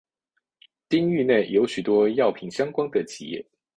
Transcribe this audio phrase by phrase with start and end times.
[0.89, 3.45] 町域内有许多药品相关的企业。